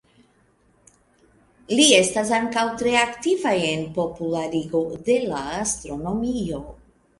Li 1.79 1.85
estas 1.97 2.31
ankaŭ 2.39 2.63
tre 2.83 2.97
aktiva 3.03 3.53
en 3.75 3.85
popularigo 4.01 4.83
de 5.11 5.21
la 5.29 5.45
astronomio. 5.63 6.67